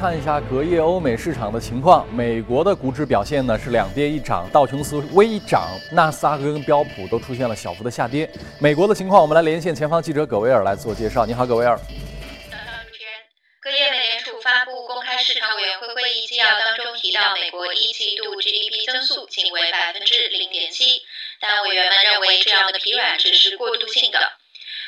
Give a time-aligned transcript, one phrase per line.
[0.00, 2.08] 看一下隔夜欧美市场的情况。
[2.14, 8.26] 美国的股指表现呢是两跌一涨，道琼斯微涨，纳斯达克跟标普都出现了小幅的下跌。
[8.58, 11.26] 美国的情况，我们来连线前方记者葛维尔来做介绍。
[11.26, 11.76] 你好，葛维尔。
[11.76, 13.12] 主持人，
[13.60, 21.02] 隔夜美联储发布公开市场委员会会议纪要当中提到，美国一季度 GDP 增速仅为百分之零点七，
[21.42, 24.39] 但委员们认为这样的疲软只是过渡性的。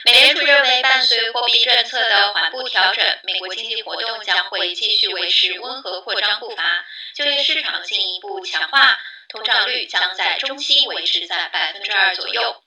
[0.05, 6.85] 美联储认为，伴随货币政策的缓步调整，美国经济活动将会继续维持温和扩张步伐，
[7.15, 8.99] 就业市场进一步强化，
[9.29, 12.63] 通胀率将在中期维持在百分之二左右。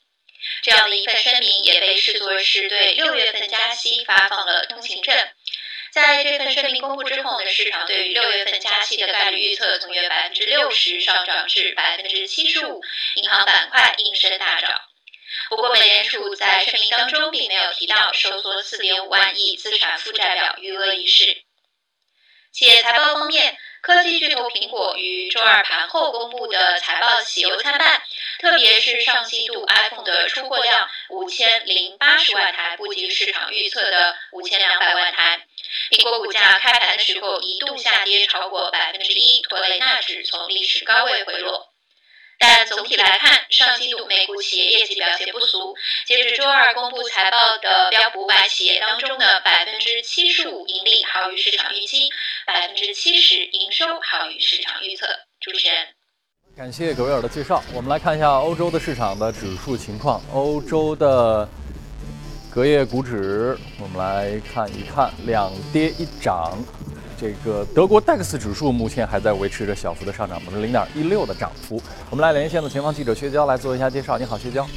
[0.61, 5.13] 这样的一份声明也被视作是对六月份加息发放了通行证。
[5.91, 12.81] 在这份声明公布之后呢，市场对于六月份加息的概率预测从约百分之六十上涨至百分之七十五，
[13.15, 14.81] 银行板块应声大涨。
[15.49, 21.43] 不过，美联储在声明当中并没有提到收缩四点五万亿资产负债表余额一事。
[22.51, 28.01] 企业财报方面，科技巨头苹果于周二盘后公布的财报喜忧参半，
[28.39, 35.45] 特别是上季度 iPhone 的出货量五千零八十万台，不及市场预测的五千两百万台。
[35.91, 41.74] 苹果股价开盘的时候一度下跌超过百分之一，拖累纳指从历史高位回落。
[42.37, 45.75] 但总体来看，上季度美股企业业绩表现不俗。
[46.05, 52.09] 截至周二公布财报的标普五百企业当中的百分之七十五盈利好于市场预期，
[52.45, 55.07] 百分之七十营收好于市场预测。
[55.39, 55.87] 主持人，
[56.57, 57.63] 感谢葛维尔的介绍。
[57.73, 60.21] 我们来看一下欧洲的市场的指数情况。
[60.33, 61.47] 欧洲的
[62.53, 66.57] 隔夜股指，我们来看一看，两跌一涨。
[67.19, 71.81] 这个德国 DAX 指数目前还在维持着小幅的上涨，百分之零点一六的涨幅。
[72.09, 74.17] 我们来连线的前方记者薛娇来做一下介绍。
[74.17, 74.67] 你好，薛娇。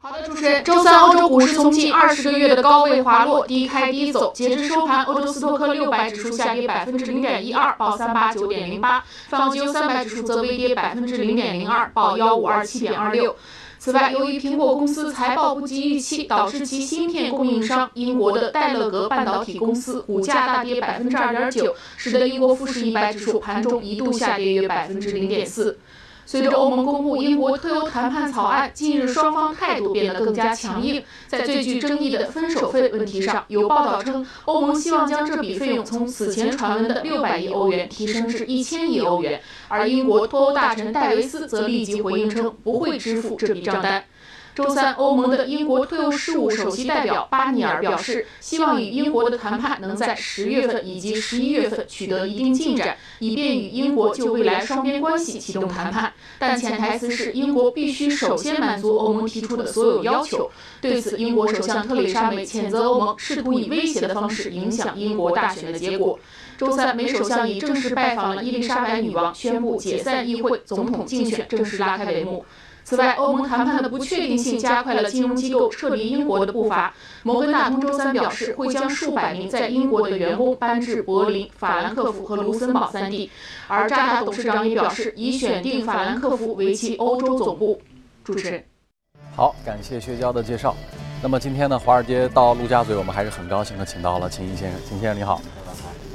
[0.00, 0.62] 好的，主持人。
[0.62, 4.32] 周三，欧洲股市从近二十个月的高位滑落，低开低走。
[4.32, 13.34] 截至收盘，欧洲斯托克六百指数下跌百分之零点一二，报三八九点零八；泛欧三百指数则微跌百分之零点零二，报幺五二七点二六。
[13.78, 25.78] 此外，由于苹果公司财报不及预期，导致其芯片供应商英国的戴勒格半导体公司股价大跌百分之二点九，使得英国富时一百指数盘中一度下跌约百分之零点四。
[26.28, 31.02] 随着欧盟公布英国脱欧谈判草案，近日双方态度变得更加强硬。
[31.26, 44.04] 在最具争议的分手费问题上，有报道称，欧盟希望将这笔费用从此前传闻的六百亿欧元提升至一千亿欧元，而英国脱欧大臣戴维斯则立即回应称，不会支付这笔账单。
[44.58, 56.12] 周三，欧盟的英国退欧事务首席代表巴尼尔表示，希望与英国的谈判能在十月份以及十一月份取得一定进展，以便与英国就未来双边关系启动谈判。
[56.40, 60.50] 但潜台词是，英国必须首先满足欧盟提出的所有要求。
[60.80, 66.18] 对此，英国首相特蕾莎梅谴责欧盟试图以威胁的方式影响英国大选的结果。
[66.56, 72.44] 周三，梅首相以正式拜访了伊丽莎白女王，宣布解散议会，总统竞选正式拉开帷幕。
[72.88, 76.94] 此外，欧盟谈判的不确定性加快了金融机构撤离英国的步伐。
[77.22, 83.30] 摩根大通周三表示，会将数百名在英国的员工搬至柏林、法兰克福和卢森堡三地。
[83.66, 87.78] 而渣打董事长也表示，已选定法兰克福为其欧洲总部。
[88.24, 88.64] 主持人，
[89.36, 90.74] 好，感谢薛娇的介绍。
[91.22, 94.80] 那么今天呢，华尔街到陆家嘴，我们还是很高兴的，请到了秦毅先生。
[94.88, 95.42] 秦先生你好。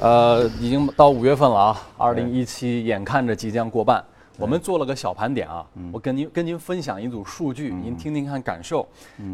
[0.00, 4.04] 呃，已经到五月份了啊，二零一七眼看着即将过半。
[4.36, 8.86] 我们做了个小盘点啊，我跟您跟您分享一组数据，您听听看感受。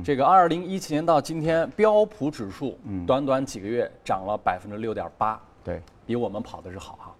[0.05, 7.15] 这个二零一七年到今天，标普指数短短几个月涨了百分之六点八，对，比我们跑的是好哈。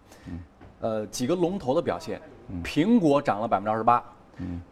[0.81, 2.21] 呃，几个龙头的表现，
[2.63, 4.03] 苹果涨了百分之二十八，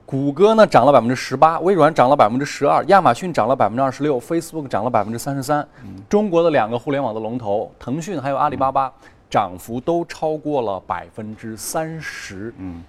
[0.05, 5.67] 谷歌呢涨了百分之十八，微软涨了百分之十二，亚马逊涨了百分之二十六，Facebook 涨了百分之三十三。
[6.11, 8.93] 中国的两个互联网的龙头，腾讯还有阿里巴巴，
[9.31, 12.53] 涨幅都超过了百分之三十。
[12.59, 12.85] 嗯。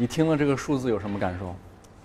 [0.00, 1.52] 你听了这个数字有什么感受？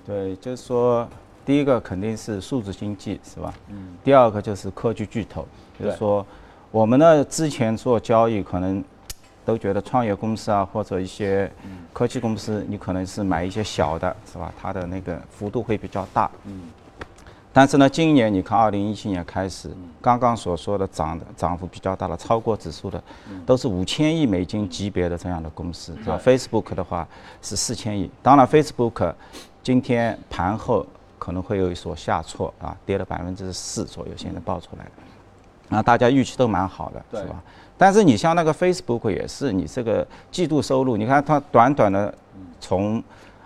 [0.04, 1.08] 对，就是说，
[1.46, 3.54] 第一个肯定是数字经济，是吧？
[3.70, 3.96] 嗯。
[4.04, 5.48] 第二个就是科技巨头，
[5.80, 6.26] 就是说，
[6.72, 8.84] 我们呢之前做交易可能
[9.46, 11.50] 都觉得创业公司啊或者一些
[11.94, 14.52] 科技公司，你可能是买一些小的，是吧？
[14.60, 16.32] 它的那个幅度会比较大。
[16.46, 16.62] 嗯。
[17.56, 19.70] 但是呢，今年你看，二零一七年开始，
[20.02, 23.02] 刚刚所说的涨的涨幅比较大的，超过指数的，
[23.46, 25.96] 都是五千亿美金级别的这样的公司。
[26.04, 27.08] 是吧？Facebook 的话
[27.44, 28.10] 是四千亿。
[28.24, 29.14] 当然，Facebook
[29.62, 30.84] 今天盘后
[31.20, 35.78] 可能会有所下挫啊，跌了百分之四左右，现在报出来的。
[35.78, 37.42] 啊，大家预期都蛮好的，是吧？
[37.78, 42.14] 但是你像那个 Facebook 也是，你这个季度收入，你看它短短的
[42.60, 43.04] 从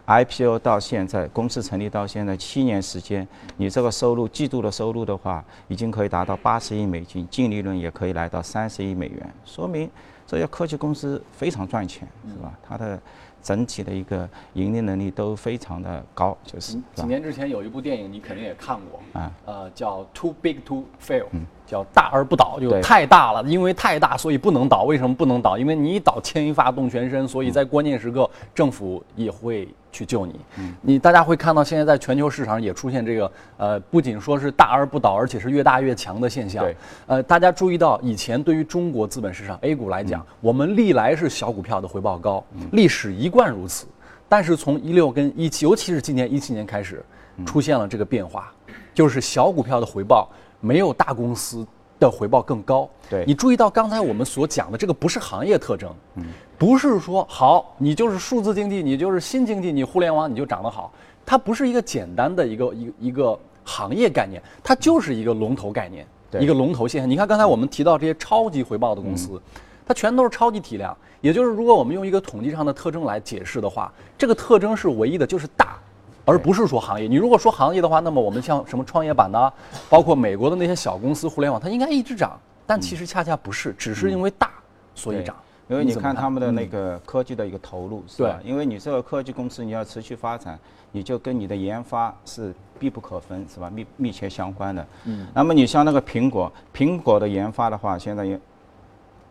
[0.07, 3.27] IPO 到现在，公司成立到现在七年时间，
[3.57, 9.89] 你这个收入季度的收入的话，已经可以达到八十亿美金，净利润也可以来到三十亿美元，说明
[10.25, 12.53] 这些科技公司非常赚钱，是吧？
[12.65, 12.97] 它的
[13.43, 16.77] 整体的一个盈利能力都非常的高，就是。
[16.95, 21.23] 几年之前有一部电影，你肯定也看过啊，呃，叫《Too Big to Fail》，
[21.65, 24.83] 叫大而不倒，就太大了，因为太大，所以不能倒。
[24.83, 25.57] 为什么不能倒？
[25.57, 29.67] 因为你一倒，牵一发动全身，所以在关键时刻，政府也会
[29.97, 30.39] 去救你。
[30.81, 36.63] 你大家会看到，现在在全球市场也出现这个，呃，不仅说是大而不倒，而且是越大越强的现象。
[37.07, 43.87] 呃，大家注意到，以前对于中国资本市场 A 股来讲，我们历来是小股票的回报高，历史一贯如此。
[44.29, 47.03] 但是从一六跟一七，尤其是今年一七年开始，
[47.43, 48.51] 出现了这个变化，
[48.93, 50.29] 就是小股票的回报
[50.59, 51.65] 没有大公司
[51.99, 52.89] 的回报更高。
[53.09, 56.25] 对你注意到刚才我们所讲的这个不是行业特征，嗯
[56.57, 60.91] 不是说好你就是数字经济，你就是新经济，你互联网你就涨得好，
[61.25, 66.05] 它不是一个简单的一个一一个行业概念，它就是一个龙头概念，
[66.39, 67.09] 一个龙头现象。
[67.09, 69.41] 你看刚才我们提到这些超级回报的公司。
[69.89, 75.79] 它全都是超级体量，也就是如果我们用一个统计上的特征来解释的话，这个特征是唯一的，就是大，
[76.27, 77.07] 而不是说行业。
[77.07, 79.51] 你如果说行业的话，那么我们像什么创业板呐，
[79.89, 84.51] 包括美国的那些小公司互联网，它应该一直涨，但其实恰恰不是，只是因为大
[84.93, 85.33] 所以涨。
[85.69, 88.39] 因为你看他们的那个科技的一个投入，是吧？
[88.43, 90.59] 因为你这个科技公司你要持续发展，
[90.91, 93.69] 你就跟你的研发是必不可分，是吧？
[93.69, 94.85] 密密切相关的。
[95.05, 95.27] 嗯。
[95.33, 98.39] 那么你像那个苹果，苹果的研发的话，现在也。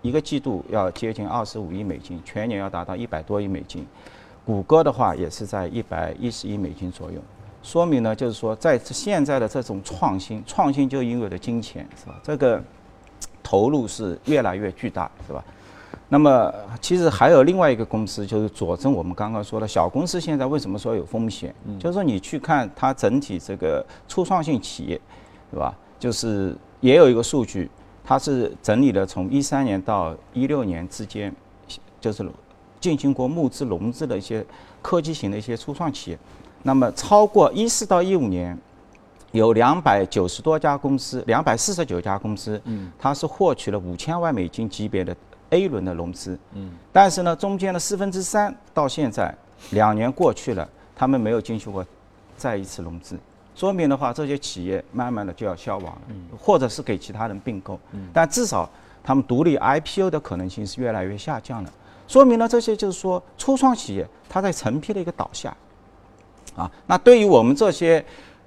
[0.03, 3.85] 一个季度要接近二十五亿美金，全年要达到一百多亿美金。
[4.47, 7.21] 谷歌的话也是在一百一十亿美金左右，
[7.65, 12.15] 说明呢，就是说在现在的这种创新，创新就意味着金钱，是吧？
[12.23, 12.63] 这个
[13.43, 15.45] 投入是越来越巨大，是吧？
[16.09, 21.53] 那么其实还有另外一个公司，就是佐证我们刚刚说的小公司现在为什么说有风险？
[21.81, 25.01] 就是说你去看它整体这个初创性企业，
[25.51, 25.77] 是吧？
[25.99, 27.69] 就是也有一个数据。
[28.09, 31.35] 它是整理了从一三年到一六年之间，
[32.01, 32.25] 就是
[32.87, 34.47] 进行过募资融资的一些
[34.81, 36.19] 科技型的一些初创企业。
[36.63, 38.57] 那么超过一四到一五年，
[39.33, 45.17] 有两百九十多家公司，两百四十九家公司，嗯，它是获取了五千万美金级别的
[45.51, 49.35] A 轮的融资，嗯，但是呢，中间的四分之三到现在
[49.71, 51.85] 两年过去了，他们没有进行过
[52.37, 53.19] 再一次融资。
[53.57, 56.01] 说明的话，这些企业慢慢的就要消亡了，
[56.39, 57.81] 或者是给其他人并购，
[58.13, 58.71] 但至少
[59.03, 61.73] 他们独立 IPO 的可能性是越来越下降了。
[62.07, 65.57] 说明了这些就是说初创企业它在成批的一个倒下，
[66.57, 68.05] 啊，那对于我们这些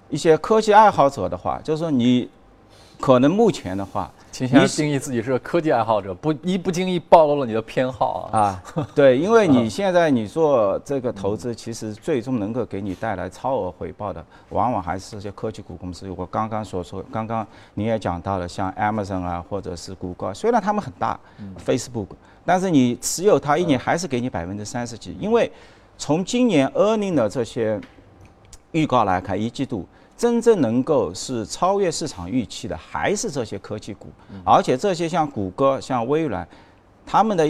[0.10, 2.30] 一些科技爱好者的话，就是说你
[3.00, 4.12] 可能目前的话。
[4.32, 8.40] 秦先生定义自己是个科技爱好者，不一不经意暴露了你的偏好啊！
[8.76, 16.08] 啊，对，因为你现在你做这个投资，其实最终能够给你带来超额回报的，往往还是这些科技股公司。
[16.16, 21.20] 我刚刚所说，刚刚你也讲到了，像 Amazon 啊，或者是谷歌，虽然他们很大
[21.66, 22.08] ，Facebook，
[22.46, 25.52] 但是你持有它一年还是给你百分之三十几，因为
[25.98, 27.80] 从今年 earning 的这些
[28.72, 29.88] 预告来看，一季度。
[30.18, 34.10] 真正能够是超越市场预期的，还是这些科技股，
[34.44, 36.46] 而且这些像谷歌、像微软，
[37.06, 37.48] 他们的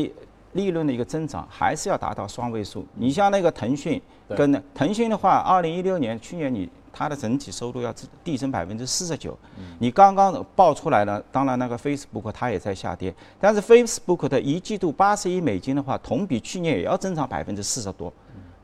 [0.51, 2.85] 利润的一个增长还是要达到双位数。
[2.93, 3.99] 你像那个腾讯，
[4.37, 7.93] 跟腾讯的话，二零一六年去年你它的整体收入要
[8.23, 9.37] 递增百分之四十九。
[9.79, 18.11] 你刚刚报出来了，当然那个 Facebook 它也在下跌，但是 Facebook 的一季度八十亿美金的话，同比去年也要增长百分之四十多。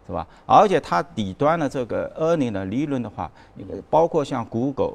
[0.08, 0.28] 是吧？
[0.46, 3.32] 而且它底端的这个 earning 的利润的话，
[3.90, 4.94] 包括像 Google，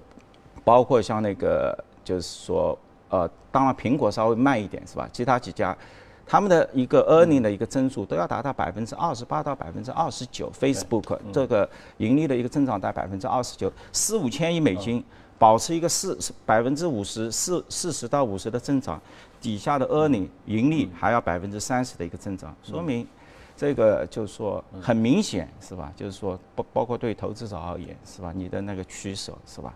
[0.63, 2.79] 包括像那个就是说，
[3.09, 5.09] 呃，当然苹果稍微慢一点，是吧？
[5.13, 5.77] 其他几家，
[6.31, 10.49] 他们的一个 earning 的一个增速都要达到百分之二十八到百分之二十九。
[10.53, 15.03] Facebook 这个盈利的一个增长在百分之二十九，四五千亿美金，
[15.41, 19.03] 保持一个四百分之五十四四十到五十的增长，
[19.41, 23.05] 底下的 earning 盈利还要百分之三十的一个增长，说明。
[23.57, 25.93] 这个就是说很明显是吧？
[25.95, 28.33] 就是说包包括对投资者而言是吧？
[28.35, 29.75] 你的那个取舍是吧？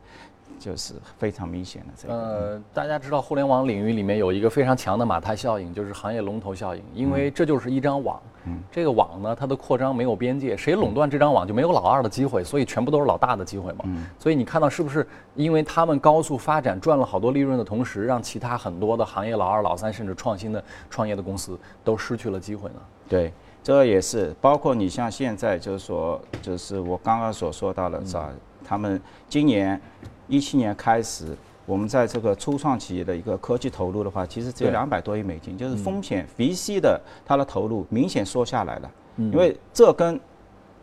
[0.59, 2.15] 就是非常明显的这个。
[2.15, 8.21] 呃，大家知道互联网领域里面有一个非常强的马太效应，就是行业龙头效应，因为这就是一张网。
[8.47, 8.59] 嗯。
[8.71, 13.85] 这个网呢，它的扩张没有边界，谁垄断这张网就没有老二的机会，所以全部都是老大的机会嘛。
[13.85, 14.07] 嗯。
[14.19, 15.07] 所以你看到是不是？
[15.35, 22.77] 因为他们高速发展赚了好多利润的同时，让其他很多的行业老二、老三甚至创新的创业的公司都失去了机会呢？
[23.09, 23.33] 对。
[23.63, 28.29] 这也是包括你像现在就是说，就是我刚刚所说到的，是吧？
[28.63, 29.81] 他们今年
[30.29, 38.91] 一七年开始，我们在这个初创企业的一个科技投入的话，其实只有两百多亿美金，就是风险 VC 的它的投入明显缩下来了。
[39.17, 40.19] 因为这跟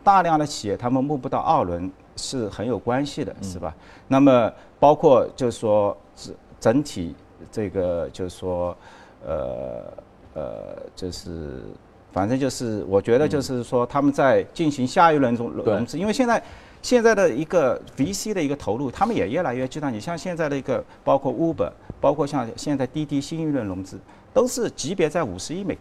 [0.02, 3.74] 大量的企业他们募不到二轮是很有关系的，是吧？
[4.08, 7.14] 那么包括就是说整整体
[7.50, 8.76] 这个就是说，
[9.24, 9.92] 呃
[10.34, 11.62] 呃，就是
[12.10, 16.42] 反正就是我觉得就是说他们在进行下一轮融融资，因为现在
[16.82, 19.88] 现在的一个 VC 的一个投入，他们也越来越巨大。
[19.88, 21.70] 你像现在的一个包括 Uber，
[22.00, 23.98] 包括像现在滴滴新一轮融资，
[24.34, 25.78] 都是级别在五十亿美。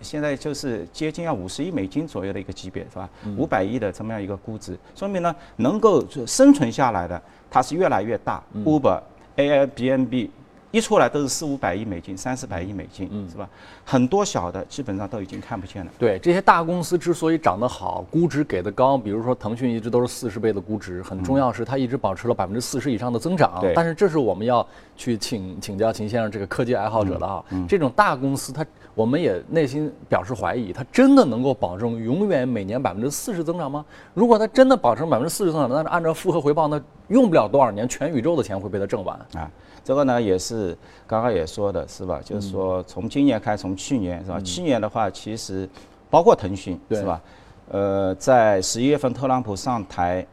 [0.00, 3.10] 现在就是接近要五十亿美金左右的一个级别，是吧？
[3.36, 8.42] 五百亿的这么样一个估值，说明呢，能够生存下来的，它是越来越大。
[8.64, 9.00] Uber、
[9.36, 10.30] Airbnb。
[10.70, 13.48] 一出来都是四五百亿美金、三四百亿美金，嗯是吧？
[13.84, 15.90] 很多小的基本上都已经看不见了。
[15.98, 23.62] 对这些大公司之所以涨得好，估值给的高，比如说腾讯一直都是四十倍的估值，很重要是它一直保持了百分之四十以上的增长。
[23.74, 28.64] 但是这是我们要去请请教秦先生这个科技爱好者的啊，这种大公司它
[28.98, 33.84] 我们也内心表示怀疑，它真的能够保证永远每年百分之四十增长吗？
[34.12, 39.48] 如果它真的保证百分之四十增长，那按照复合回报，那用不了多少年，全宇宙的钱会被它挣完啊。
[39.84, 40.76] 这个呢也是
[41.06, 42.20] 刚刚也说的是吧？
[42.24, 44.40] 就是说从今年开，从去年是吧？
[44.40, 45.68] 去年的话，其实
[46.10, 47.22] 包括腾讯是吧？
[47.70, 50.26] 呃，在十一月份特朗普上台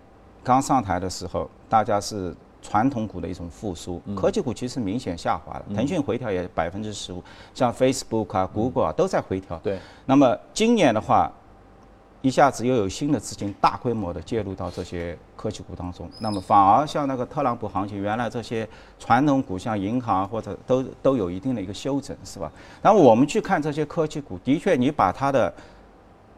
[0.43, 2.35] 刚上台的时候，大家是
[2.67, 5.65] 传统股的一种复苏，科技股其实明显下滑了。
[5.75, 9.57] 腾讯回调也百分之十五，像 Facebook 啊、Google 啊都在回调。
[9.59, 9.79] 对。
[10.05, 11.31] 那么今年的话。
[12.21, 18.67] 一下子又有新的资金大规模的介入到这些科技股当中，那么反而像那个特朗普行情，原来这些
[18.97, 22.51] 传统股像银行或者都都有一定的一个休整，是吧？
[22.81, 25.53] 那么我们去看这些科技股，的确你把它的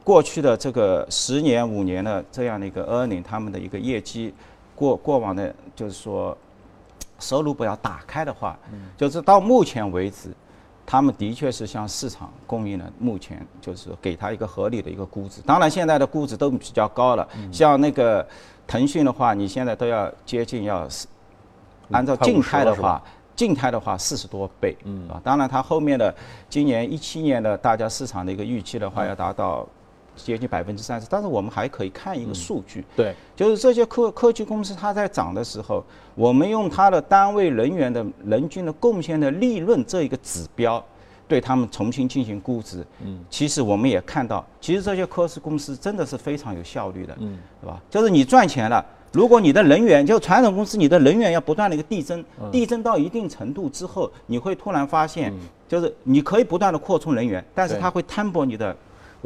[0.04, 4.34] 过去的这个十年五年的这样的一个 earning，他们的一个业绩
[4.78, 6.38] 过过往的，就是说
[7.20, 8.58] 收入不要打开的话，
[8.96, 10.32] 就是到目前为止。
[10.90, 15.42] 他们的确是向市场供应了，目前就是给他一个合理的一个估值。
[15.42, 17.28] 当然，现在的估值都比较高了。
[17.52, 18.26] 像那个
[18.66, 20.88] 腾讯的话，你现在都要接近要，
[21.92, 23.04] 按照静态的话，
[23.36, 25.20] 静态的话四十多倍，嗯啊。
[25.22, 26.16] 当然，它后面的
[26.48, 29.68] 今年一七年的大家市场的一个预期的话，要达到。
[30.24, 35.84] 接近百分之三十，但是我们还可以看一个数据，对，就是这些科科技公司它在涨的时候，
[36.16, 40.84] 我们用它的单位人员的人均的贡献的利润这一个指标，
[41.28, 47.82] 对他们重新进行估值，嗯，其实我们也看到，其实这些科技公司真的是非常有效率的，嗯，对吧？
[47.90, 55.34] 就是你赚钱了，如果你的人员就传统公司，你的人员要不断的一个递增，递增到一定程度之后，你会突然发现，
[55.68, 58.76] 就是你可以不断的扩充人员，但是它会摊薄你的。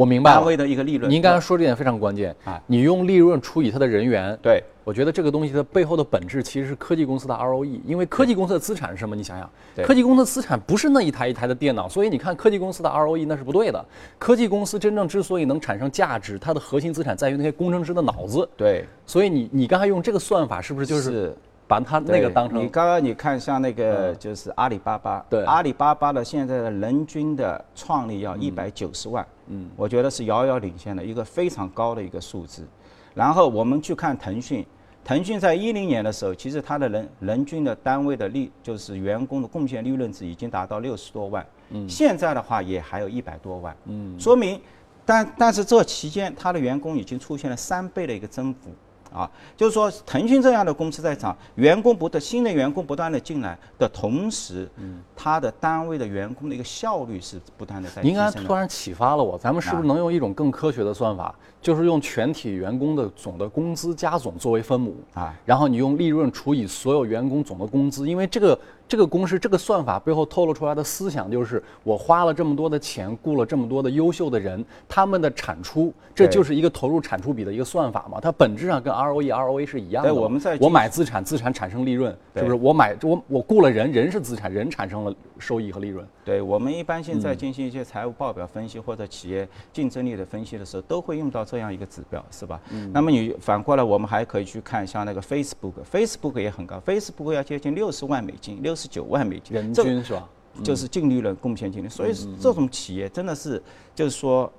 [0.02, 1.12] 我明白了，单位的一个利润。
[1.12, 2.60] 您刚才说这点非常关键啊！
[2.66, 7.80] 你用利润除以它的人员，对，我觉得这个东西的背后的本质其实是科技公司的 ROE。
[7.86, 9.16] 因为科技公司的资产是什么？
[9.16, 9.48] 你想想，
[9.84, 13.86] 科技公司的资产不是那一台一台的电脑，所以你看科技公司的 ROE 那是不对的。
[14.18, 18.50] 科技公司真正之所以能产生价值，它的核心资产在于那些工程师的脑子。
[18.58, 21.32] 对，所以你你刚才用这个算法，是不是就是？
[21.68, 29.41] 把它那个当成你刚刚你看像那个就是阿里巴巴，对阿里巴巴的现在的人均的创立要一百九十万，嗯，
[29.76, 32.68] 我觉得是遥遥领先的一个非常高的一个数字。
[33.14, 34.66] 然后我们去看腾讯，
[35.04, 44.60] 腾讯在一零年的时候，其实它的人人均的单位的利就是员工的贡献利润值已经达到六十多万，嗯，现在的话也还有一百多万，嗯，说明
[45.06, 48.70] 但但是这期间它的员工已经出现了三倍的一个增幅。
[49.14, 68.58] 啊，就是说，腾讯这样的公司在涨，员工不断新的员工不断的进来的同时，嗯，它的单位的员工的一个效率是不断的在您刚才突然启发了我，咱们是不是能用一种更科学的算法，就是用全体员工的总的工资加总作为分母啊，然后你用利润除以所有员工总的工资，因为这个。
[68.92, 78.20] 这个公式，这个算法背后透露出来的思想就是：我花了这么多的钱，雇了这么多的优秀的人，他们的产出，这就是一个投入产出比的一个算法嘛？
[78.20, 80.14] 它本质上跟 ROE、ROA 是一样的。
[80.14, 82.54] 我们在我买资产，资产产生利润，是不是？
[82.54, 86.06] 我买我我雇了人，人是资产，人产生了收益和利润。
[86.26, 92.60] 对我们一般现在进行一些财务报表分析或者企业竞争力的分析的时候，都会用到这样一个指标，是吧？
[92.72, 92.92] 嗯。
[92.92, 98.76] 那么你反过来，我们还可以去看像那个 Facebook，Facebook 也很高，Facebook 要接近六十万美金，六。
[98.82, 100.28] 十九万美金，人均是吧？
[100.64, 103.62] 就是净利润贡献净利，所以这种企业真的是，
[103.94, 104.52] 就是说，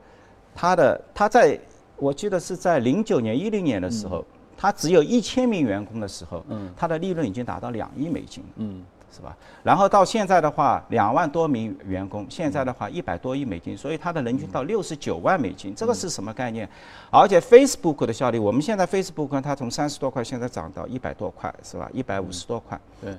[0.54, 1.58] 它的它在，
[1.96, 4.25] 我记得是在零九年、一零年的时候，
[4.56, 8.84] 它只有一千名员工的时候，嗯，它的利润已经达到两亿美金，嗯，
[9.14, 9.37] 是吧？
[9.62, 16.69] 然后到现在的话，两万多名员工，现在的话一百多亿美金，所以它的人均到六十九万美金，这个是什么概念？
[17.11, 21.90] 而且 Facebook 的效率，我们现在 Facebook 它从三十多块现在涨到一百多块，是吧？
[21.92, 23.14] 一百五十多块，对。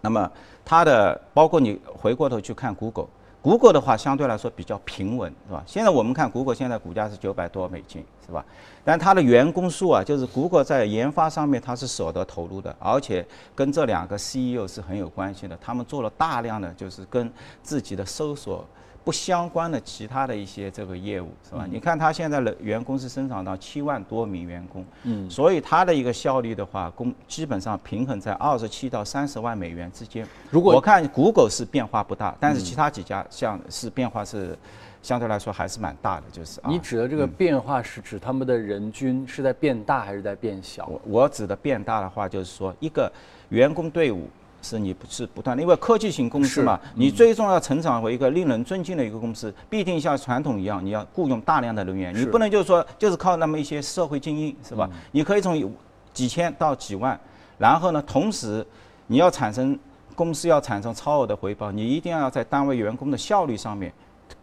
[0.00, 0.30] 那么
[0.64, 3.08] 它的包括你回过头去看 Google。
[3.46, 5.62] 谷歌的话相对来说比较平稳，是吧？
[5.64, 8.44] 现在我们看谷歌现在股价是九百多美金，是吧？
[8.84, 13.24] 但它的员工数啊，就是谷歌在研发上面它是舍得投入的，而且
[13.54, 18.64] 跟这两个 CEO 是很有关系的，他们做了大量的就是跟自己的搜索。
[19.06, 21.64] 不相关的其他的一些这个业务是吧？
[21.70, 30.26] 你看它现在的员工是增长到七万多名员工，嗯，所以它的一个效率的话，工基本上平衡在二十七到三十万美元之间。
[30.50, 34.58] 如果我看谷歌是变化不大，但是其他几家像是变化是
[35.00, 40.84] 相对来说还是蛮大的，就是啊你指的这个变化是指他们的人均是在变大还是在变小？
[40.88, 43.08] 我我指的变大的话，就是说一个
[43.50, 44.28] 员工队伍。
[44.66, 54.90] 是你不是不断的，因为科技型公司嘛，你最终要成长为一个令人尊敬的一个公司，必定像传统一样，你要雇佣大量的人员，你不能就是说就是靠那么一些社会精英，是吧？
[55.12, 55.72] 你可以从
[56.12, 57.18] 几千到几万，
[57.58, 58.66] 然后呢，同时
[59.06, 59.78] 你要产生
[60.16, 63.92] 公司要产生超额的回报，你一定要在单位员工的效率上面、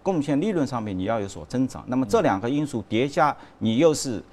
[0.01, 1.84] 贡献利润上面你要有所增长。
[1.88, 4.24] 那么这两个因素叠加，你又是。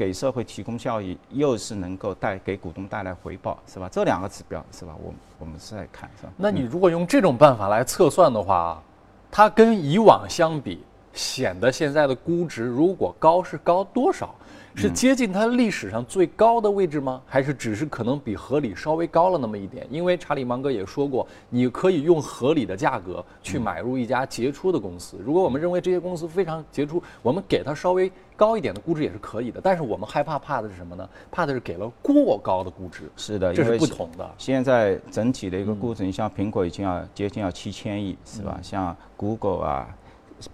[0.00, 3.86] 给社会提供效益，又是能够带给股东带来回报，是吧？
[3.92, 4.94] 这两个指标，是吧？
[5.04, 6.32] 我我们是在看，是吧？
[6.38, 8.82] 那你如果用这种办法来测算的话，
[9.30, 14.34] 它跟以往相比，显得现在的估值如果高是高多少？
[14.74, 17.20] 是接近它历史上最高的位置吗？
[17.26, 19.86] 还是只是可能比合理稍微高了那么一点？
[19.90, 25.18] 因为查理芒格也说过，你可以用合理的价格去买入一家杰出的公司。
[25.24, 29.60] 如果我们认为这些公司非常杰出，我们给它稍微高一点的估值也是可以的。
[29.62, 31.08] 但是我们害怕怕的是什么呢？
[31.30, 33.10] 怕的是给了过高的估值。
[33.16, 34.30] 是的，这是不同的。
[34.38, 38.58] 现在整体的一个估值，你像苹果已经要接近要七千亿，是吧？
[38.62, 39.96] 像 Google 啊。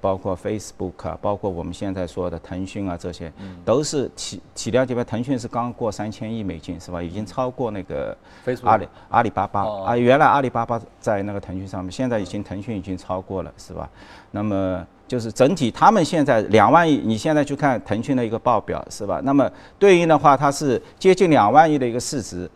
[0.00, 3.32] 包括 Facebook 啊，包括我们现在说的腾讯啊，这些
[3.64, 5.04] 都是体体量级别。
[5.04, 7.02] 腾讯是刚过三千亿美金，是吧？
[7.02, 8.16] 已经超过那个
[8.62, 9.96] 阿里阿里巴巴啊。
[9.96, 13.88] 原来阿里巴巴在那个腾讯上面，现在已经腾讯已经超过了，是吧？
[14.30, 19.20] 那么就是整体他们现在两万亿，你现在去看腾讯的一个报表，是吧？
[19.22, 22.50] 那么对应的话，它是接近两万亿的一个市值，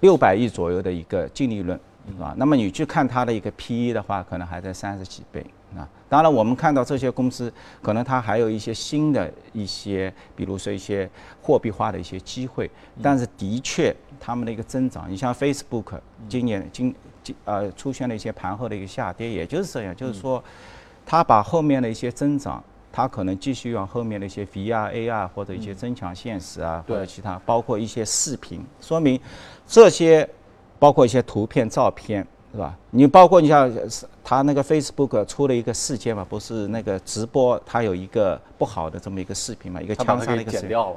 [0.00, 2.34] 六百亿左右的一个净利润，是吧？
[2.36, 5.46] 那么你去看它的一个 PE 的话，可能还在三十几倍。
[5.76, 11.08] 啊，当然，我们看到这些公司，可能它还有一些新的一些，比如说一些
[11.42, 12.70] 货币化的一些机会，
[13.02, 20.42] 但是的确，他们的一个增长，你像 Facebook 今年今今呃出现了一些盘后的一个下跌，也就是这样，就是说，
[21.04, 29.20] 它把后面的一些增长，它可能继续往后面的一些 VR、AR 或者一些增强现实啊，或者其他，包括一些视频，说明
[29.66, 30.28] 这些
[30.78, 32.26] 包括一些图片、照片。
[32.54, 32.78] 是吧？
[32.90, 33.68] 你包括你像
[34.22, 40.96] 他那个 Facebook 出了一个事件嘛，不是那个直播，他有一个不好的这么一个视频嘛，一个枪杀的一个剪掉了。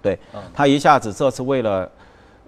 [0.00, 0.16] 对，
[0.54, 1.90] 他一下子这次为了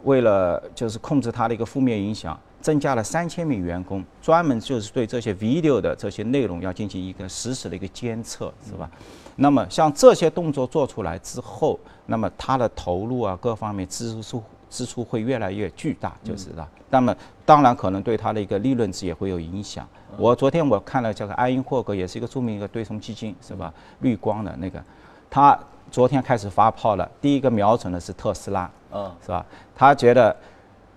[0.05, 8.89] 为了就是控制他的一个负面影响，增加了三千名员工，专门就是对这些 video 的这些内容要进行一个实时的一个监测，是吧？
[9.35, 14.41] 那么像这些动作做出来之后，那么他的投入啊，各方面支出。
[14.75, 16.67] 支出会越来越巨大，就是的。
[16.91, 19.87] 那么当然可能对它的一个利润值也会有影响。
[20.17, 23.73] 我昨天我看了这个埃因霍格，也是一个著名一个对冲基金，是吧？
[24.01, 24.83] 绿光的那个，
[25.31, 25.57] 他
[25.93, 27.09] 昨天开始发炮了。
[27.21, 29.47] 第一个瞄准的是特斯拉，嗯，是吧？
[29.77, 30.35] 他觉得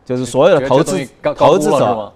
[0.03, 2.11] 就是所有的投资投资者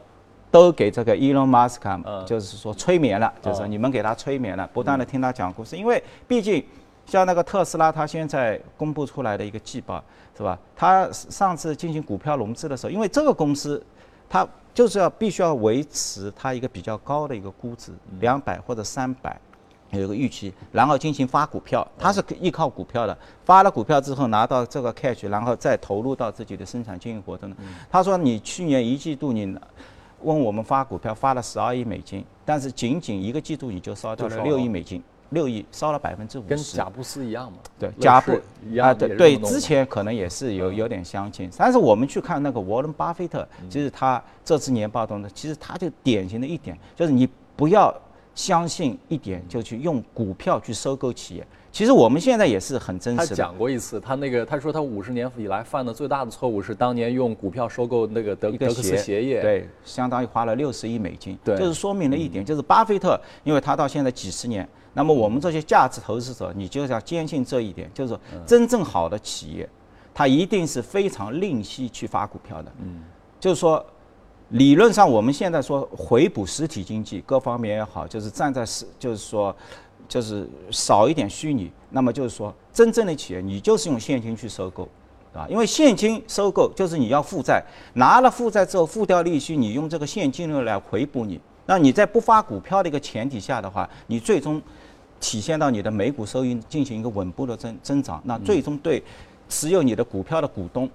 [0.50, 6.65] 都给这个 Elon Musk，就是说催眠了，就是说你们给他催眠了，不断的听他讲故事，因为毕竟。
[7.06, 10.02] 像那个特斯拉，它现在公布出来的一个季报，
[10.38, 10.58] 是吧？
[10.76, 13.84] 它上次进行股票融资的时候，因为这个公司，
[14.30, 19.38] 它就是要必须要维持它一个比较高的一个估值，两百或者三百，
[19.90, 23.18] 有个预期，然后进行发股票，它是依靠股票的。
[23.44, 27.54] 发了股票之后拿到这个 cash，然后再投入到自己的生产经营活动。
[27.90, 29.54] 他说你去年一季度你
[30.22, 35.04] 问我们发股票发了十二亿美金，但是仅仅一个季度你就烧掉了六亿美金。
[35.32, 37.58] 六亿烧了百分之五十，跟贾布斯一样嘛？
[37.80, 38.34] 对，贾布
[38.80, 41.50] 啊，对对，之前可能也是有有点相近。
[41.58, 47.94] 但是我们去看那个沃伦巴菲特，其实他这次年报中的，其实他就典型的一点，就是你不要
[48.36, 51.48] 相信一点就去用股票去收购企业。
[51.72, 53.28] 其实我们现在也是很真实的。
[53.28, 61.39] 他讲过一次，他那个他说他五十年以来犯的最大的错误是当年用股票收购那个德德克斯鞋业，对，相当于花了六十亿美金。
[61.41, 64.67] 对，就是说明了一点，就是巴菲特，因为他到现在几十年。
[64.93, 69.69] 那么我们这些价值投资者，你就是要坚信这一点，就是说，真正好的企业，
[70.13, 72.71] 它一定是非常吝惜去发股票的。
[72.82, 73.01] 嗯，
[73.39, 73.86] 就是说，
[74.49, 79.56] 理论上我们现在说回补实体经济各方面也好，就是站在是，就是说，
[80.10, 81.71] 就是少一点虚拟。
[81.89, 84.88] 那么就是说，真正的企业，你就是用现金去收购，
[85.34, 91.39] 啊，因为现金收购就是你要负债，拿了负债之后付掉利息，你用这个现金流来回补你。
[91.65, 94.62] 那你在不发股票的一个前提下的话，你最终
[95.22, 99.02] 体现到你的每股收益进行一个稳步的增增长，那最终对
[99.48, 100.90] 持有你的股票的股东。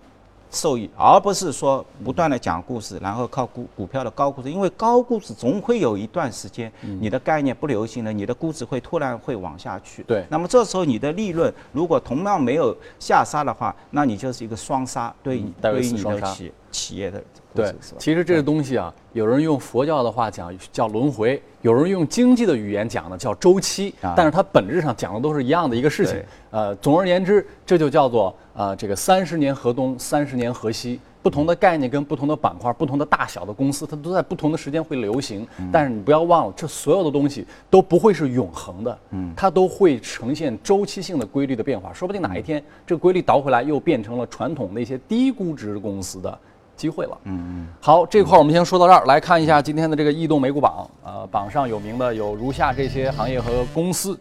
[0.48, 10.04] 受益，而不是说不断的讲故事，然后靠股股票的高估值，因为高估值总会有一段时间，你的概念不流行了，你的估值会突然会往下去。
[10.04, 17.22] 对，那么这时候你的利润如果同样没有下杀的话，那你就是一个双杀，对对于你的企企业的。
[17.54, 26.22] 对，其实这个东西啊，有人用佛教的话讲叫轮回，有人用经济的语言讲呢叫周期，但是它本质上讲的都是一样的一个事情。
[26.50, 35.48] 呃，总而言之，这就叫做呃这个三十年河东，三十年河西，不同的概念跟不同的板块、不同的大小的公司，它都在不同的时间会流行。
[35.72, 41.90] 但是你不要忘了，这所有的东西都不会是永恒的，嗯，它都会呈现周期性的规律的变化。
[41.90, 46.38] 说不定哪一天这个规律倒回来，又变成了传统那些低估值公司的。
[46.76, 54.18] 机会了，嗯嗯，好，这块儿我们先说到这儿，来看一下今天的这个异动美股榜，呃，榜上有名的有如下这些行业和公司：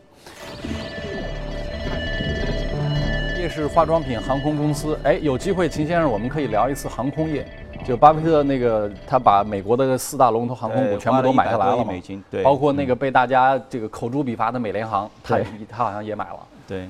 [3.37, 4.97] 夜市化妆品、航空公司。
[5.03, 7.45] 哎，有机会，秦先生，我们可以聊一次航空业。
[7.85, 15.37] 就巴菲特那个，他把美国的四大龙头航空股全部都买下来了美金，对，包括那个被大家这个口诛笔伐的美联航，他
[15.69, 16.87] 他好像也买了，对。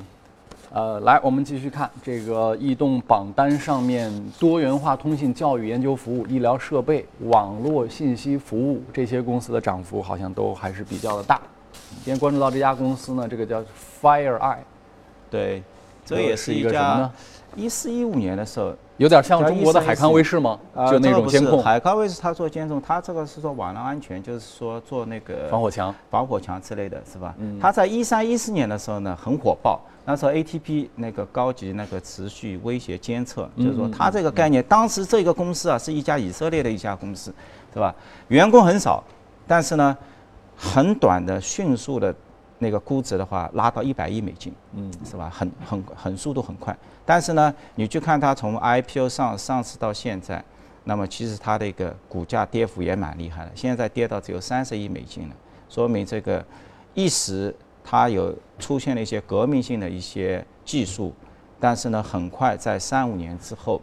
[0.71, 11.39] 呃，来，我们继续看这个异动榜单上面，多元化通信、教育研究服务、医疗设备、网络信息服务这些公司的涨幅好像都还是比较的大。
[12.03, 13.63] 今天关注到这家公司呢，这个叫
[14.01, 14.57] FireEye，
[15.29, 15.63] 对，
[16.05, 17.11] 这也是一个什么呢？
[17.55, 20.59] 一四一五年的时候，有点像中国的海康威视吗？
[20.89, 21.61] 就那种监控。
[21.61, 27.35] 海康威视它做监控，它这个是说网络安全，就是说做那个防火墙、防火墙之类的是吧？
[27.37, 27.59] 嗯。
[27.59, 29.81] 它在一三一四年的时候呢，很火爆。
[30.07, 37.33] 那时候 ATP 那个高级那个持续威胁监测，就是说它这个概念，当时这个公司啊是一家以色列的一家公司，
[37.73, 37.93] 是吧？
[38.27, 39.03] 员工很少，
[39.47, 39.97] 但是呢，
[40.55, 42.13] 很短的、迅速的，
[42.59, 45.27] 那个估值的话拉到一百亿美金，嗯，是吧？
[45.33, 46.77] 很很很速度很快。
[47.05, 50.43] 但是呢，你去看它从 IPO 上上市到现在，
[50.85, 55.35] 那么其实它的一个股价跌幅也蛮厉害的，现在跌到只有三十亿美金了，
[55.69, 56.45] 说明这个
[56.93, 57.55] 一时。
[57.87, 61.13] 它有出现了一些革命性的一些技术，
[61.59, 63.79] 但是呢，很快在三五年之后，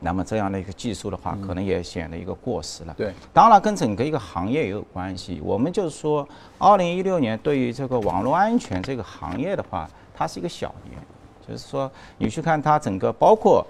[0.00, 2.92] 那么这样的一个技术的话，可能也显得一个过时了。
[2.94, 5.40] 对，当然跟整个一个行业也有关系。
[5.42, 11.00] 我们就是说，二零一六年对于这个网络安全这个行业的话，它是一个小年，
[11.46, 13.66] 就是说你去看它整个，包括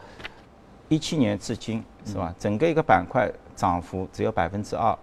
[0.88, 2.34] 一七年至今是吧？
[2.38, 4.96] 整个一个板块涨幅只有百分之二，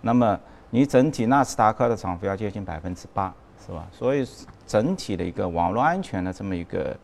[0.00, 0.38] 那么
[0.70, 3.32] 你整体纳斯达克的涨幅要接近百分之八。
[3.66, 3.86] 是吧？
[3.92, 4.26] 所以
[4.66, 6.96] 整体的一个网络安全的这么一个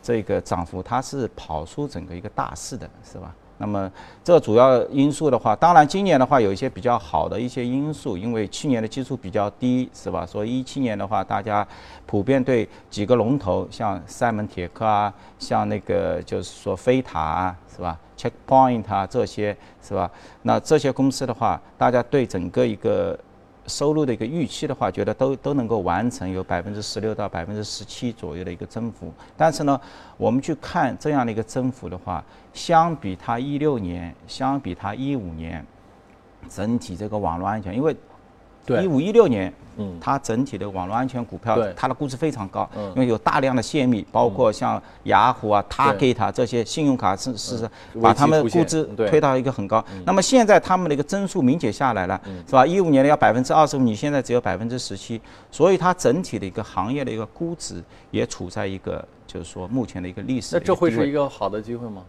[0.00, 3.34] 这个涨幅，它是跑出整个一个大势的，是吧？
[3.60, 3.92] 那么
[4.24, 10.24] 这主要因素的话，当然今年的话有一些比较好的一些因素，因为去年的基数比较低，是吧？
[10.24, 11.66] 所以一七年的话，大家
[12.06, 20.10] 普遍对几个龙头，像赛门铁克啊，像那个就是说飞塔啊，是吧？Checkpoint 啊这些，是吧？
[20.40, 23.18] 那这些公司的话，大家对整个一个。
[23.66, 29.12] 收入的一个预期的话，觉得都都能够完成有百分之十六到百分之十七左右的一个增幅。
[29.36, 29.80] 但是呢，
[30.16, 35.64] 我们去看这样的一个增幅的话，相比它一六年，相比它一五年，
[36.48, 37.96] 整体这个网络安全，因为。
[38.68, 47.70] 一五一六年，嗯，它整体的网络安全股票，它的估值非常高，因为有大量的泄密，包括像雅虎啊、Target 啊这些信用卡是是
[48.02, 49.82] 把他们估值推到一个很高。
[50.04, 52.66] 那么现在他们的一个增速明显下来了，是吧？
[52.66, 55.18] 一五年的要百分之二十五，你现在只有百分之十七，
[55.50, 60.56] 所以它整体的一个行业的一个估值也处在一个就是说目前的一个历史。
[60.56, 62.02] 那这会是一个好的机会吗？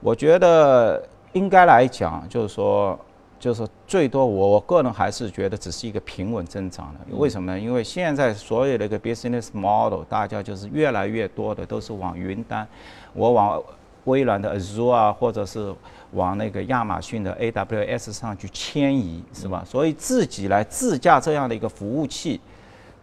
[0.00, 2.98] 我觉得应该来讲，就是说。
[3.38, 7.16] 就是最多，我我个人还是觉得只是一个平稳增长的。
[7.16, 7.58] 为什么呢？
[7.58, 12.66] 因为现在所有的一个 business model，大家就是越来越多的都是往云端，
[13.14, 13.62] 我往
[14.04, 15.74] 微软的 Azure 啊，或者是
[16.12, 19.62] 往那个亚马逊的 AWS 上去迁移，是吧？
[19.64, 22.40] 所以自己来自驾这样的一个服务器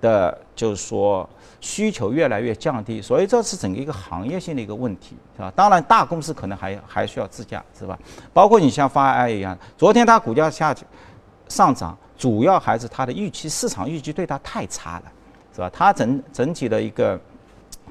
[0.06, 1.28] 的，就是说。
[1.62, 5.52] 需求越来越降低，所以这是整个一个行业性的一个问题，是吧？
[5.56, 7.98] 当然，大公司可能还还需要自驾，是吧？
[8.32, 10.86] 包括你像发爱一样，昨天它股价下去
[11.48, 15.06] 上涨，主要还是它的预期，市场预期对它太差了，
[15.56, 15.68] 是吧？
[15.74, 17.20] 它整整体的一个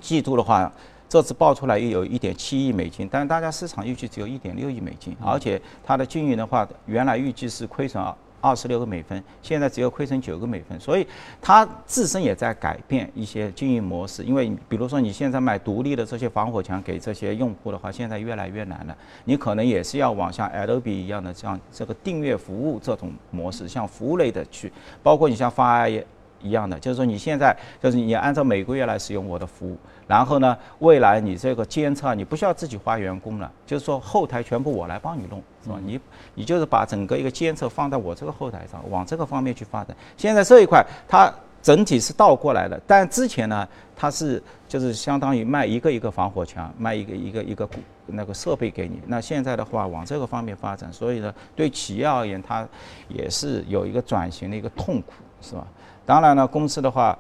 [0.01, 0.71] 季度的话，
[1.09, 8.01] 这次报出来又有一点七亿美金，但是大家市场预期只有一点六亿美金，而且它的经营的话，原来预计是亏损
[8.45, 11.07] 二十六个美分，现在只有亏损九个美分，所以
[11.41, 14.23] 它自身也在改变一些经营模式。
[14.23, 18.95] 因为比如说你现在买独立的这些防火墙给这些用户的话，现在越来越难了。
[19.25, 24.71] 你可能也是要往像 Adobe 一样的这样这个订阅服务这种模式，像服务类的去，
[25.03, 26.07] 包括你像方案也。
[26.45, 29.77] 一样的，就是说你现在就是你按照每个月来使用我的服务，
[30.07, 35.77] 然后呢，未来你这个监测你不需要自己花员工了，就是说后台全部我来帮你弄，是吧？
[35.85, 35.99] 你
[36.35, 39.97] 你就是把整个一个监测放在我这个后台上，往这个方面去发展。
[40.17, 47.67] 现在这一块它整体是倒过来的，但之前呢，它是就是相当于卖一个一个防火墙，卖一个一个一个
[48.05, 49.01] 那个设备给你。
[49.07, 52.69] 那现在的话往这个方面发展，所以呢，对企业而言，它
[53.09, 55.67] 也是有一个转型的一个痛苦，是吧？
[56.07, 57.19] 当然了，公司的话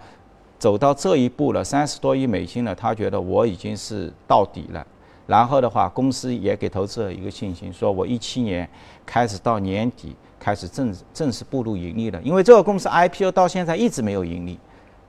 [0.58, 4.86] 走到这一步了，三十多亿美金了，他觉得我已经是到底了。
[5.26, 8.68] 然后的话，公司也给投资者一个信心，说我一七年
[9.06, 12.20] 开始到年底开始正正式步入盈利了。
[12.22, 14.58] 因为这个公司 IPO 到现在一直没有盈利，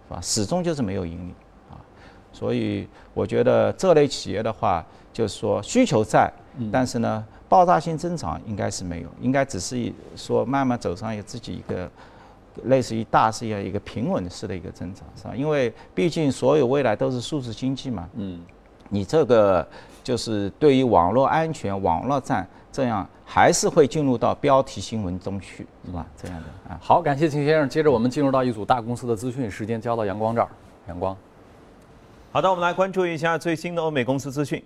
[0.08, 0.20] 是吧？
[0.22, 1.34] 始终就是没有盈利
[1.70, 1.76] 啊。
[2.32, 6.32] 所以我觉得这类企业的话，就是说需求在，
[6.72, 11.92] 但是呢，爆炸性增长应该是没有，应该只是说慢慢走上有自己一个。
[12.64, 15.36] 类似于大势一样一个平稳式的一个增长，是吧？
[15.36, 18.10] 因为毕竟所有未来都是数字经济嘛。
[18.16, 18.40] 嗯。
[18.88, 19.68] 你这个
[20.04, 26.06] 就是对于网络安全、网络战这样，还是会进入到标题新闻中去，是吧？
[26.16, 26.80] 这样的啊。
[26.80, 27.68] 好，感谢秦先生。
[27.68, 30.48] 接着我们进入到一组大公司的资讯，时间交到阳光这儿。
[30.88, 31.18] 阳光。
[32.32, 34.64] 好的，我们来关注一下最新的欧美公司资讯。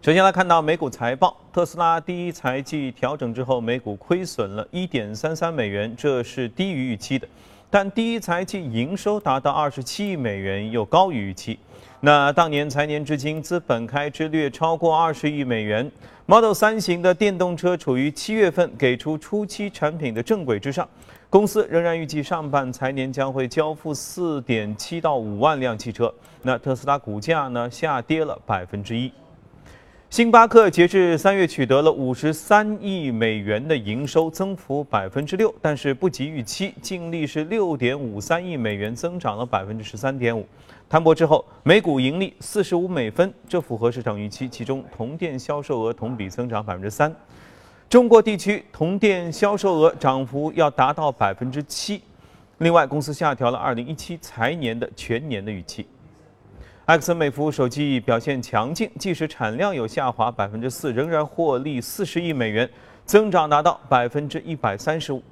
[0.00, 7.26] 首先来看到美股财报，特斯拉第一财季调整之后，每股亏损了1.33美元，这是低于预期的。
[7.68, 11.58] 但第一财季营收达到27亿美元，又高于预期。
[11.98, 15.90] 那当年财年至今，资本开支略超过20亿美元。
[16.26, 20.88] Model 3型的电动车处于七月份给出初期产品的正轨之上，
[21.28, 26.14] 公司仍然预计上半财年将会交付4.7到5万辆汽车。
[26.42, 29.12] 那特斯拉股价呢，下跌了百分之一。
[30.10, 40.46] 星巴克截至三月取得了五十三亿美元的营收，增幅百分之六，但是不及预期，净利是六点五三亿美元，增长了百分之十三点五。
[40.88, 44.48] 摊薄之后，每股盈利四十五美分，这符合市场预期。
[44.48, 47.14] 其中，同店销售额同比增长百分之三，
[47.90, 52.00] 中国地区同店销售额涨幅要达到百分之七。
[52.56, 55.86] 另外，公司下调了二零一七财年的全年的预期。
[56.88, 62.66] 埃克森美孚手机表现强劲，即使产量有下滑百分之四，仍然获利四十亿美元，
[63.04, 65.22] 增长达到百分之一百三十五。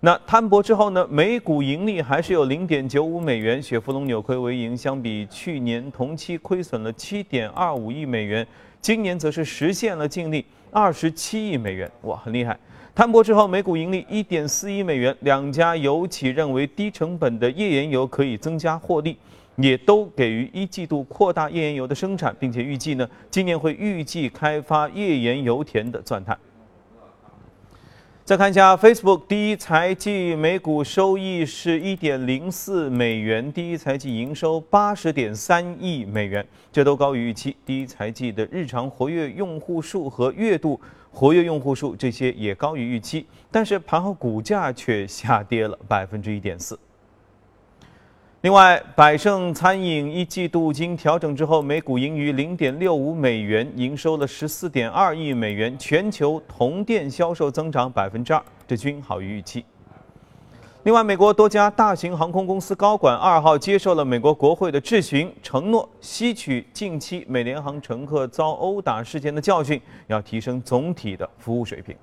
[0.00, 1.06] 那摊薄之后呢？
[1.08, 8.44] 每股盈利还是有零点九五美元，雪佛龙扭亏为盈，相比去年同期亏损了七点二五亿美元，
[8.80, 12.58] 今年则是实现了净利二十七亿美元，哇，很厉害！
[12.92, 15.16] 摊薄之后，每股盈利一点四亿美元。
[15.20, 19.16] 两家油企认为低成本的页岩油可以增加获利。
[19.56, 26.38] 也都给予一季度扩大页岩油的生产，并且预计呢，今年会预计开发页岩油田的钻探。
[28.24, 37.54] 再看一下 Facebook，第一财季每股收益是一点零四美元，第一财季营收八十点三亿美元，这都高于预期。
[37.66, 40.80] 第一财季的日常活跃用户数和月度
[41.12, 46.78] 活跃用户数这些也高于预期，但是盘后股价却下跌了百分之一点四。
[48.44, 59.64] 另外，百胜餐饮一季度经调整之后，每股盈余零点六五美元，营收了十四点二亿美元，全球同店销售增长百分之二，这均好于预期。
[60.82, 71.96] 另外，美国多家大型航空公司高管二号接受了美国国会的质询，承诺吸取近期美联航乘客遭殴打事件的教训，要提升总体的服务水平。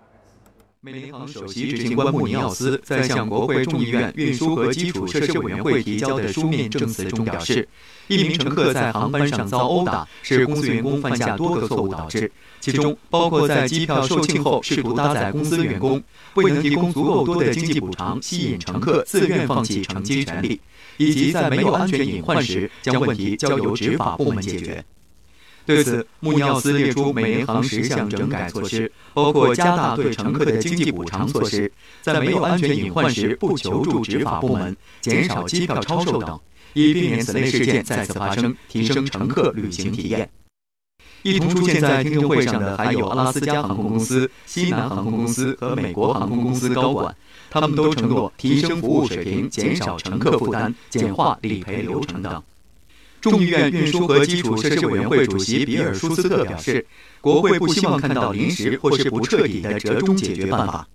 [0.84, 7.70] 美联航首席执行官穆尼奥斯在向国会众议院运输和基础设施委员会提交的书面证词中表示，
[8.08, 16.02] 一名乘客在航班上遭殴打是公司员工犯下多个错误导致，其中包括在机票售罄后试图搭载公司员工，
[16.34, 20.60] 未能提供足够多的经济补偿，吸引乘客自愿放弃乘机权利，
[20.98, 24.84] 以及在没有安全隐患时将问题交由执法部门解决。
[25.66, 31.72] 对此，穆尼奥斯列出美联航十项整改措施，包括加大对乘客的经济补偿措施，
[32.02, 36.40] 在没有安全隐患时不求助执法部门，减少机票超售等，
[36.74, 40.30] 以避免此类事件再次发生，提升乘客旅行体验。
[41.24, 47.16] 一同出现在听证会上的还有阿拉斯加航空公司、西南航空公司和美国航空公司高管，
[47.52, 52.42] 他们都承诺提升服务水平，减少乘客负担，简化理赔流程等。
[53.22, 56.84] 众议院运输和基础设施委员会主席比尔·舒斯特表示，
[57.22, 60.88] 国会不希望看到临时或是不彻底的折中解决办法。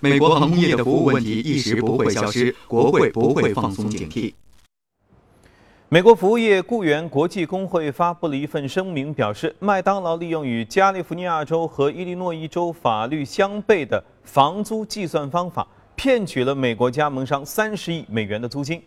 [0.00, 4.34] 美国航空业的服务问题一时不会消失，国会不会放松警惕。
[5.88, 18.82] 美国服务业雇员国际工会发布了一份声明，表示麦当劳利用与加利福尼亚州和伊利诺伊州法律相悖的房租计算方法，骗取了美国加盟商三十亿美元的租金。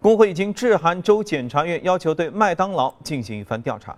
[0.00, 3.96] 工会已经致函州检察院，要求对麦当劳进行一番调查。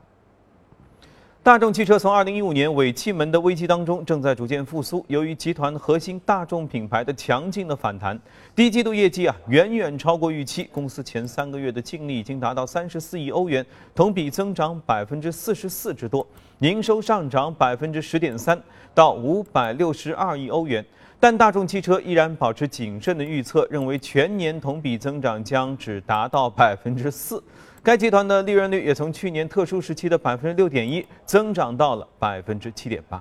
[1.40, 5.02] 大众汽车从2015年尾气门的危机当中正在逐渐复苏。
[5.08, 8.18] 由于集团核心大众品牌的强劲的反弹，
[8.54, 10.64] 第一季度业绩啊远远超过预期。
[10.64, 16.26] 公司前三个月的净利已经达到34亿欧元，同比增长百分之四十四之多，
[16.58, 18.60] 营收上涨百分之十点三
[18.94, 20.84] 到五百六十二亿欧元。
[21.20, 27.42] 但大众汽车依然保持谨慎的预测，认为全年同比增长将只达到百分之四。
[27.82, 33.20] 该集团的利润率也从去年特殊时期的百分之六点一增长到了百分之七点八。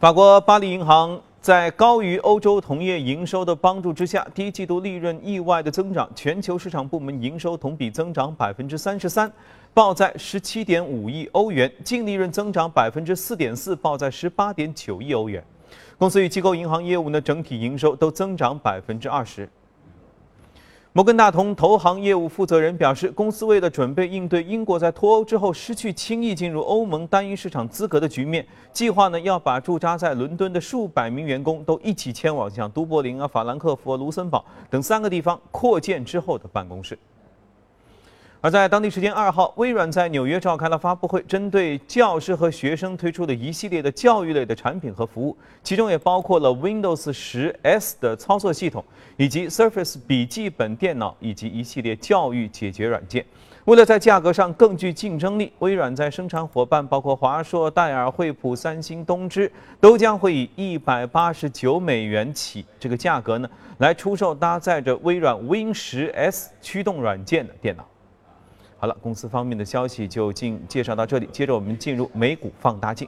[0.00, 9.30] 法国巴黎银行在高于欧洲同业营收的帮助之下，第一季度利润意外的增长，全球市场部门营收同比增长百分之三十三，
[9.72, 15.44] 报在十七点五亿欧元，净利润增长百分之四点四，报在十八点九亿欧元。
[16.00, 19.46] 公司与机构银行业务呢，整体营收都增长百分之二十。
[20.94, 36.98] 摩根大通投行业务负责人表示，公司为了准备应对英国在脱欧之后失去轻易进入欧盟单一市场资格的局面，计划呢要把驻扎在伦敦的数百名员工都一起迁往像都柏林啊、法兰克福、卢森堡等三个地方扩建之后的办公室。
[38.42, 48.82] 而在当地时间二号，微软在纽约召开了发布会，针对教师和学生推出的一系列的教育类的产品和服务，其中也包括了 Windows 十 S 的操作系统，
[49.18, 53.22] 以及 Surface 笔记本电脑以及一系列教育解决软件。
[53.66, 67.86] 为了在价格上更具竞争力，微软在生产伙伴包括华硕、戴尔、惠普、三星、东芝，都将会以一百八十九美元起这个价格呢，来出售搭载着微软 Win 十 S 驱动软件的电脑。
[68.80, 71.28] 好了，公司方面的消息就进介绍到这里。
[71.30, 73.06] 接着我们进入美股放大镜。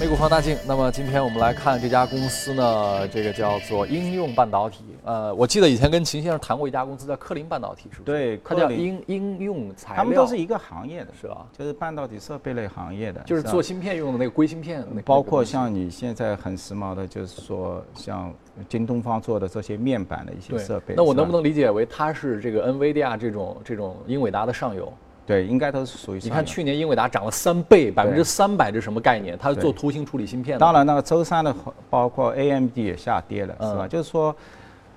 [0.00, 0.56] 美股放大镜。
[0.64, 4.84] 那么今天我们来看这家公司呢，这个叫做应用半导体。
[5.04, 8.04] 呃，我记得以前跟秦先生谈过一家公司叫科林半导体，是不是？
[8.04, 9.96] 对，它叫应应用材料。
[9.96, 11.44] 他们都是一个行业的，是吧？
[11.52, 14.86] 就是半导体设备类行业的，就是做芯片用的那个硅芯片。
[15.04, 18.32] 包括像你现在很时髦的，就是说像
[18.68, 20.94] 京东方做的这些面板的一些设备。
[20.96, 24.92] 那我能不能理解为它是这个 NVIDIA 这种这种英伟达的上游？
[25.28, 26.20] 对，应该都是属于。
[26.22, 29.36] 你看去年英伟达涨了三倍，百分之三百，这什么概念？
[29.38, 30.58] 它是做图形处理芯片的。
[30.58, 31.54] 当然，那个周三的
[31.90, 33.86] 包括 AMD 也下跌了，是吧？
[33.86, 34.34] 就是说，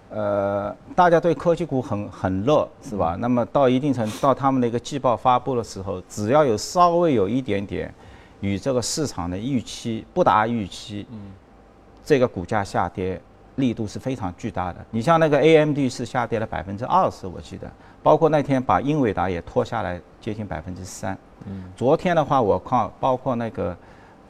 [0.10, 3.17] 呃，大家对科技股很很热，是吧？
[3.20, 7.94] 那么到一定程度，到他们的一个季报发布的时候，只要有稍微有一点点
[8.39, 11.20] 与这个市场的预期不达预期，嗯，
[12.06, 13.20] 这个股价下跌
[13.62, 14.86] 力度是非常巨大的。
[14.91, 17.71] 你像那个 AMD 是下跌了百分之二十，我记得。
[18.04, 23.78] 包括那天把英伟达也拖下来接近百分之三，嗯，昨天的话我看包括那个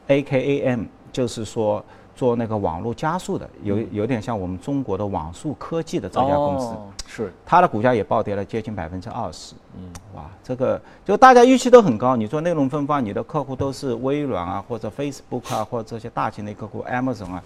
[0.08, 1.82] AKAM，就是说
[2.14, 7.32] 做那个网络加速的，有有点像我们中国的网速科技的这家公司，是。
[7.46, 17.42] 它的股价也暴跌了接近百分之二十，嗯，哇，这个就大家预期都很高，你做内容分发，你的客户都是微软啊或者 Facebook 啊或者这些大型的客户 Amazon 啊，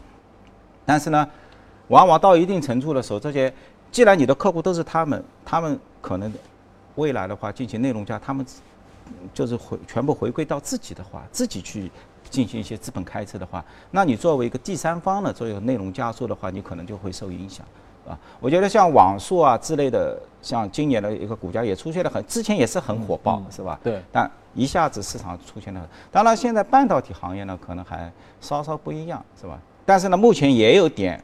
[0.84, 1.28] 但是呢，
[1.88, 3.52] 往往到一定程度的时候，这些
[3.92, 6.32] 既然你的客户都是他们，他们可能
[6.96, 8.44] 未来的话进行内容加，他们
[9.32, 11.90] 就是回全部回归到自己的话，自己去
[12.28, 17.64] 进行一些资本开支的话，那你作为一个第三方的作为内容加速的话，你可能就会受影响，
[18.08, 23.78] 啊，我觉得像网速啊之类的，像今年的一个股价也出现了很，之前也是很火爆，是吧？
[23.84, 24.02] 对。
[24.10, 29.56] 但一下子市场出现了，当然现在半导体行业呢可能还稍稍不一样，是吧？
[29.84, 31.22] 但是呢，目前也有点。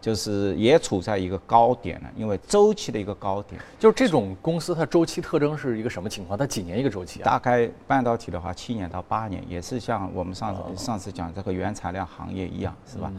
[0.00, 3.60] 就是也处在一个高点了，因为周期的一个高点。
[3.80, 6.38] 就是这种公司，它周期特征是一个什么情况？
[6.38, 7.24] 它几年一个周期啊？
[7.24, 13.12] 大概半导体的话，七年到八年，也是像我们上次上次讲这个原材料行业一样，是吧？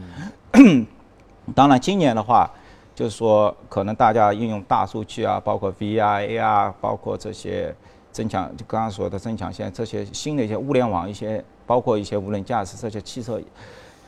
[1.54, 2.50] 当然，今年的话，
[2.94, 7.74] 就是说可能大家应用大数据啊，包括 VR、AR，包括这些
[8.10, 13.38] 增强，就刚刚说的增强线，这些新的一些物联网，一些包括一些无人驾驶这些汽车，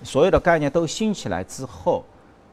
[0.02, 2.02] 所有的概念都兴起来之后。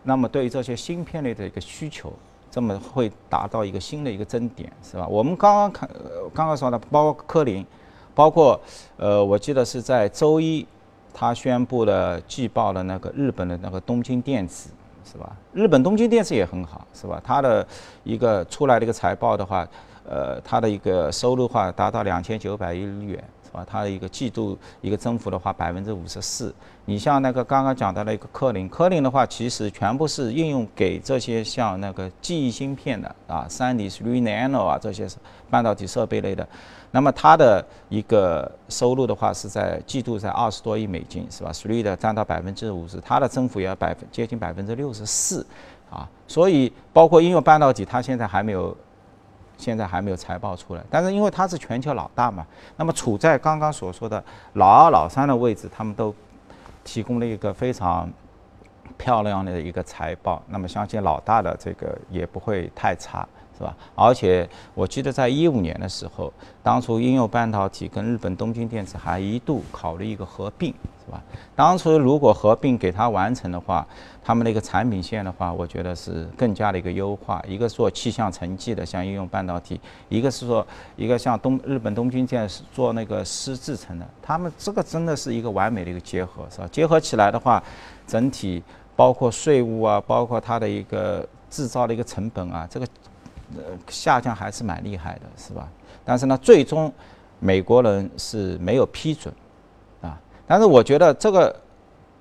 [0.03, 2.11] 那么对于这些芯片类的一个需求，
[2.49, 5.07] 这么会达到一个新的一个增点，是吧？
[5.07, 5.89] 我们刚刚看，
[6.33, 7.65] 刚刚说的，包括科林，
[8.15, 8.59] 包括
[8.97, 10.65] 呃，我记得是在周一，
[11.13, 14.69] 他宣布了季报的那个日本的那个东京电子，
[15.03, 15.35] 是吧？
[15.53, 17.21] 日本东京电子也很好，是吧？
[17.23, 17.65] 它的
[18.03, 19.67] 一个出来的一个财报的话，
[20.07, 23.65] 呃，它的一个收入话达到两千九百亿日元，是吧？
[23.67, 26.53] 它的一个季度一个增幅的话，百分之五十四。
[26.85, 35.07] 你像那个刚刚讲到的一个科林，科林的话，其实全部是应用给这些像那个记忆芯片的啊，三 D、Three Nano 啊这些
[35.49, 36.47] 半导体设备类的。
[36.91, 45.45] 那么它的一个收入的话是在季度在二十多亿美金，是吧？Three 的占到百分之五十，它的增幅也要百分接近百分之六十四，
[45.89, 48.75] 啊，所以包括应用半导体，它现在还没有。
[49.59, 52.47] 现在还没有财报出来，但是因为它是全球老大嘛，
[52.77, 56.15] 那么处在刚刚所说的老二、老三的位置，他们都
[56.85, 58.09] 提供了一个非常
[58.97, 63.27] 漂亮的一个财报，那么相信老大的这个也不会太差。
[63.59, 63.75] 是吧？
[63.93, 66.31] 而且我记得在一五年的时候，
[66.63, 70.73] 当初应用半导体跟日本东京电子还一度考虑一个合并，
[71.05, 71.21] 是吧？
[71.57, 73.85] 当初如果合并给它完成的话，
[74.23, 77.43] 他们那个产品线的话，我觉得是更加的一个优化。
[77.45, 86.69] 一个做气象成绩的，像应用半导体；一个是说一个像东日本东京电子做那个湿制成的，他们这个真的是一个完美的一个结合，是吧？
[86.71, 87.61] 结合起来的话，
[88.07, 88.63] 整体
[88.95, 92.87] 包括税务啊，包括它的一个制造的一个成本啊，这个。
[93.57, 95.67] 呃，下降还是蛮厉害的，是吧？
[96.05, 96.91] 但是呢，最终
[97.39, 99.33] 美国人是没有批准
[100.01, 100.19] 啊。
[100.47, 101.55] 但是我觉得这个，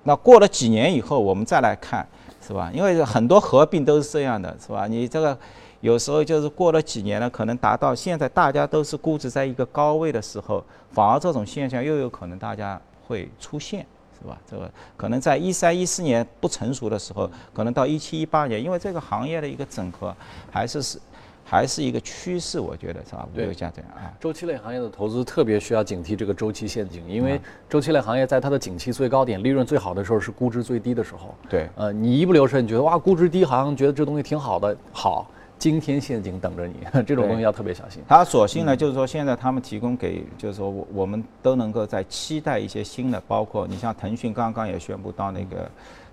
[0.04, 2.06] 那过了几年以后，我们再来看，
[2.40, 2.70] 是吧？
[2.72, 4.86] 因为很多合并都是这样的，是吧？
[4.86, 5.38] 你这个
[5.80, 13.86] 有时候就是过了几年了，可能达到现在大家都是估值在一个高位的时候，反而这种现象又有可能大家会出现，
[14.22, 14.38] 是吧？
[14.50, 20.14] 这个可能在一三一四年不成熟的时候，可能到一七一八年，因为这个行业的一个整合
[20.50, 20.98] 还是是。
[21.50, 23.26] 还是一个趋势，我觉得是吧？
[23.34, 24.12] 对，像这样啊。
[24.20, 27.40] 周期类行业的投资特别需要警惕这个周期陷阱，因为
[27.70, 31.34] 周期类行业在它的景气最高点、利润最好的时候是估值最低的时候。
[31.48, 35.26] 对，呃，你一不留神，你觉得哇，估值低，好像觉得这东西挺好的，好，
[35.58, 38.02] 惊天陷阱等着你， 这种东西要特别小心。
[38.06, 45.68] 它所幸呢，就是说现在他们提供给，就是说我我们都能够在期待一些新的，包括你像腾讯刚刚也宣布到那个。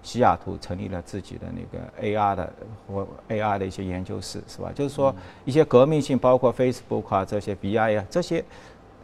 [0.05, 2.53] 西雅图成立了自己的那个 AR 的
[2.85, 4.71] 或 AR 的一些研究室，是吧？
[4.75, 5.11] 就是说
[5.45, 8.45] 一些革命性，包括 Facebook 啊这些 BI 啊这些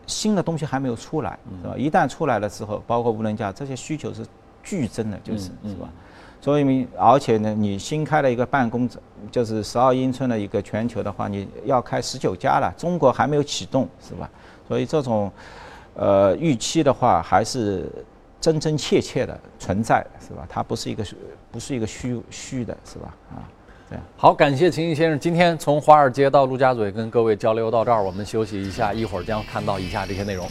[0.06, 1.76] 新的东西还没有出来，是吧？
[1.76, 4.24] 一旦出来了之后，包括无人驾这些需求是
[4.62, 5.90] 剧增的，就是是吧？
[6.42, 8.90] 所以，而且呢，你新开了一个办公，
[9.32, 14.30] 就是十二英寸的一个全球的话，你要开十九家了，中国还没有启动，是吧？
[14.68, 15.32] 所以这种
[15.94, 17.90] 呃预期的话，还是。
[18.42, 20.48] 真真切切的存在是吧？
[20.50, 21.06] 它不是一个
[21.52, 23.16] 不是一个虚虚的，是吧？
[23.36, 23.46] 啊，
[23.88, 24.04] 这样。
[24.18, 30.50] 好，感谢秦毅先生，今天从华尔街到陆家嘴跟各位交流到这儿，我们休息一下，一会儿将看到以下这些内容。